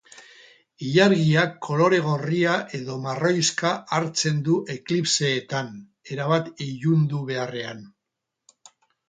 Ilargiak 0.85 1.51
kolore 1.67 1.99
gorria 2.05 2.55
edo 2.77 2.95
marroixka 3.03 3.75
hartzen 3.99 4.41
du 4.49 4.57
eklipseetan, 4.77 5.71
erabat 6.17 6.51
ilundu 6.71 7.23
beharrean. 7.31 7.87